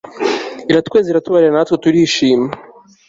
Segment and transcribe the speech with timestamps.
[0.71, 2.47] iratweza iratubabarira natwe turishima